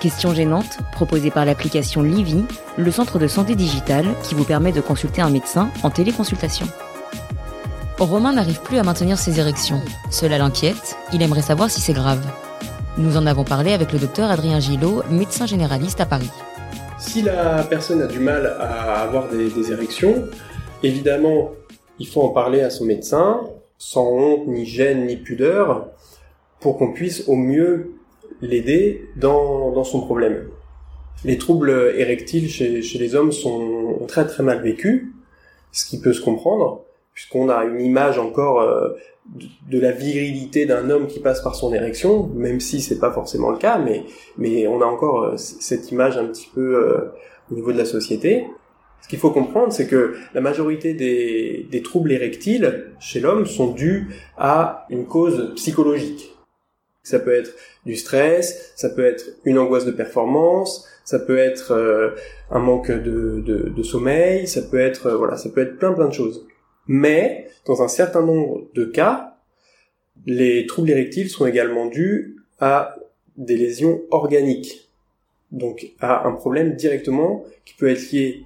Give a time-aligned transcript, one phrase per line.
[0.00, 2.44] Questions gênantes, proposées par l'application Livy,
[2.76, 6.66] le centre de santé digitale qui vous permet de consulter un médecin en téléconsultation.
[7.98, 9.82] Romain n'arrive plus à maintenir ses érections.
[10.10, 12.24] Cela l'inquiète, il aimerait savoir si c'est grave.
[12.96, 16.30] Nous en avons parlé avec le docteur Adrien Gillot, médecin généraliste à Paris.
[17.00, 20.28] Si la personne a du mal à avoir des érections,
[20.84, 21.50] évidemment,
[21.98, 23.40] il faut en parler à son médecin,
[23.78, 25.88] sans honte, ni gêne, ni pudeur,
[26.60, 27.94] pour qu'on puisse au mieux
[28.40, 30.48] l'aider dans, dans son problème.
[31.24, 35.06] Les troubles érectiles chez, chez les hommes sont très très mal vécus,
[35.72, 38.90] ce qui peut se comprendre, puisqu'on a une image encore euh,
[39.68, 43.50] de, la virilité d'un homme qui passe par son érection, même si c'est pas forcément
[43.50, 44.04] le cas, mais,
[44.36, 47.12] mais on a encore euh, cette image un petit peu euh,
[47.50, 48.46] au niveau de la société.
[49.02, 53.72] Ce qu'il faut comprendre, c'est que la majorité des, des troubles érectiles chez l'homme sont
[53.72, 56.37] dus à une cause psychologique.
[57.08, 57.54] Ça peut être
[57.86, 62.10] du stress, ça peut être une angoisse de performance, ça peut être euh,
[62.50, 66.12] un manque de, sommeil, ça peut être euh, voilà, ça peut être plein plein de
[66.12, 66.46] choses.
[66.86, 69.36] Mais dans un certain nombre de cas,
[70.26, 72.96] les troubles érectiles sont également dus à
[73.36, 74.90] des lésions organiques,
[75.52, 78.44] donc à un problème directement qui peut être lié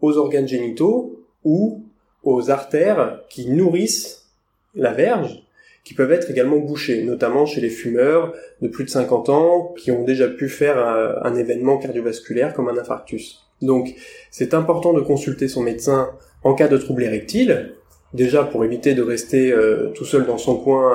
[0.00, 1.84] aux organes génitaux ou
[2.22, 4.30] aux artères qui nourrissent
[4.74, 5.42] la verge,
[5.90, 9.90] qui peuvent être également bouchées, notamment chez les fumeurs de plus de 50 ans qui
[9.90, 13.40] ont déjà pu faire un, un événement cardiovasculaire comme un infarctus.
[13.60, 13.96] Donc
[14.30, 16.10] c'est important de consulter son médecin
[16.44, 17.72] en cas de trouble érectile,
[18.14, 20.94] déjà pour éviter de rester euh, tout seul dans son coin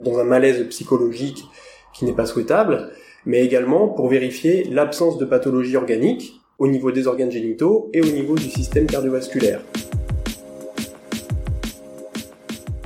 [0.00, 1.44] dans un malaise psychologique
[1.92, 2.88] qui n'est pas souhaitable,
[3.26, 8.06] mais également pour vérifier l'absence de pathologie organique au niveau des organes génitaux et au
[8.06, 9.60] niveau du système cardiovasculaire.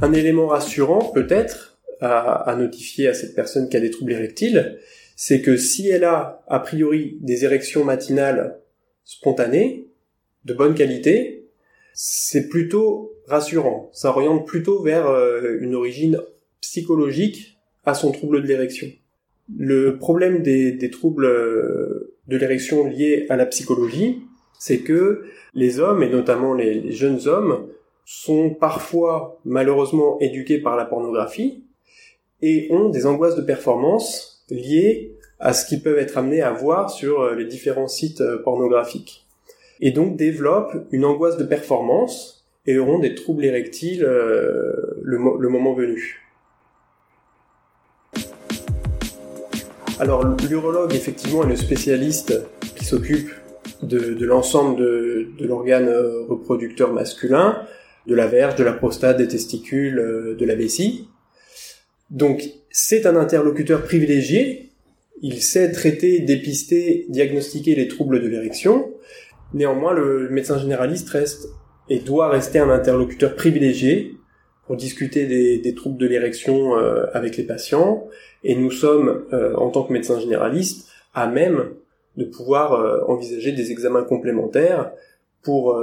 [0.02, 4.78] Un élément rassurant peut-être à, notifier à cette personne qui a des troubles érectiles,
[5.16, 8.60] c'est que si elle a a priori des érections matinales
[9.04, 9.88] spontanées,
[10.46, 11.48] de bonne qualité,
[11.92, 13.90] c'est plutôt rassurant.
[13.92, 16.18] Ça oriente plutôt vers euh, une origine
[16.62, 18.88] psychologique à son trouble de l'érection.
[19.58, 24.22] Le problème des, troubles euh, de l'érection liés à la psychologie,
[24.58, 25.24] c'est que
[25.54, 27.66] les hommes, et notamment les, jeunes hommes,
[28.12, 31.62] sont parfois malheureusement éduqués par la pornographie
[32.42, 36.90] et ont des angoisses de performance liées à ce qu'ils peuvent être amenés à voir
[36.90, 39.28] sur euh, les différents sites pornographiques.
[39.80, 45.72] Et donc développent une angoisse de performance et auront des troubles érectiles euh, le, moment
[45.72, 46.20] venu.
[50.00, 52.42] Alors l'urologue effectivement est le spécialiste
[52.74, 53.30] qui s'occupe
[53.82, 57.62] de, l'ensemble de, l'organe euh, reproducteur masculin,
[58.06, 61.08] de la verge, de la prostate, des testicules, euh, de la vessie.
[62.10, 64.70] Donc c'est un interlocuteur privilégié,
[65.22, 68.90] il sait traiter, dépister, diagnostiquer les troubles de l'érection.
[69.52, 71.48] Néanmoins, le médecin généraliste reste
[71.88, 74.14] et doit rester un interlocuteur privilégié
[74.66, 75.26] pour discuter
[75.58, 78.06] des, troubles de l'érection euh, avec les patients.
[78.44, 81.70] Et nous sommes, euh, en tant que médecin généraliste, à même
[82.16, 84.92] de pouvoir envisager des examens complémentaires
[85.42, 85.80] pour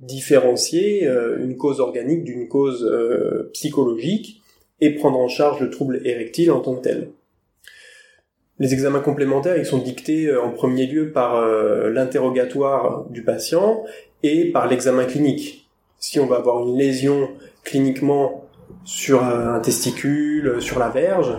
[0.00, 2.88] différencier euh, une cause organique d'une cause
[3.52, 4.42] psychologique
[4.80, 7.08] et prendre en charge le trouble érectile en tant que tel.
[8.58, 11.46] Les examens complémentaires, sont dictés en premier lieu par
[11.90, 13.84] l'interrogatoire du patient
[14.22, 15.68] et par l'examen clinique.
[15.98, 17.28] Si on va avoir une lésion
[17.64, 18.46] cliniquement
[18.84, 21.34] sur un testicule, sur la verge,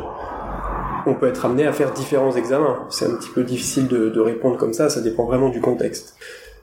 [1.08, 2.86] on peut être amené à faire différents examens.
[2.90, 6.18] C'est un petit peu difficile de, de, répondre comme ça, ça dépend vraiment du contexte.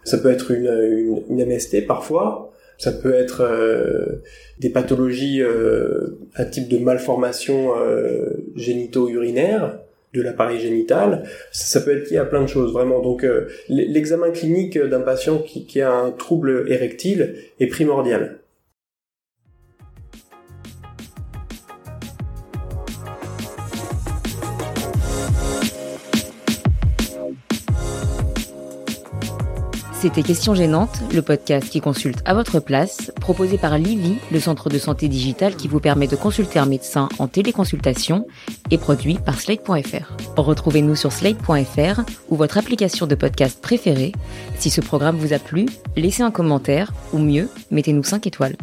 [0.04, 4.22] Ça peut être une, une, une MST parfois, ça peut être euh,
[4.58, 9.78] des pathologies euh, à type de malformation euh, génito-urinaire
[10.12, 11.24] de l'appareil génital.
[11.50, 13.00] Ça, peut être lié à plein de choses, vraiment.
[13.00, 18.38] Donc euh, l'examen clinique d'un patient qui, qui a un trouble érectile est primordial.
[30.04, 34.68] C'était Question Gênante, le podcast qui consulte à votre place, proposé par Livy, le centre
[34.68, 38.26] de santé digital qui vous permet de consulter un médecin en téléconsultation
[38.70, 40.12] et produit par Slate.fr.
[40.36, 44.12] Retrouvez-nous sur Slate.fr ou votre application de podcast préférée.
[44.58, 45.64] Si ce programme vous a plu,
[45.96, 48.56] laissez un commentaire ou mieux, mettez-nous 5 étoiles.